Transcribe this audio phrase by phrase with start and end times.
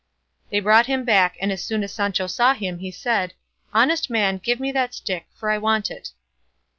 [0.49, 3.35] They brought him back, and as soon as Sancho saw him he said,
[3.71, 6.09] "Honest man, give me that stick, for I want it."